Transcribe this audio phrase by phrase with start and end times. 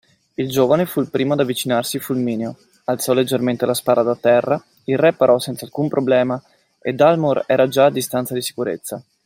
[0.33, 4.97] Il giovane fu il primo ad avvicinarsi fulmineo, alzò leggermente la spada da terra, il
[4.97, 6.41] re parò senza alcun problema
[6.79, 9.03] e Dalmor era già a distanza di sicurezza.